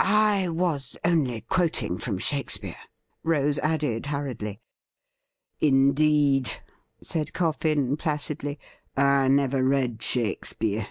•I 0.00 0.50
was 0.52 0.98
only 1.04 1.42
quoting 1.42 1.98
from 1.98 2.18
Shakespeare,' 2.18 2.74
Rose 3.22 3.56
added 3.60 4.06
hurriedly.' 4.06 4.60
Indeed,' 5.60 6.54
said 7.00 7.32
Coffin 7.32 7.96
placidly;' 7.96 8.58
I 8.96 9.28
never 9.28 9.62
read 9.62 10.02
Shake 10.02 10.44
speare. 10.44 10.88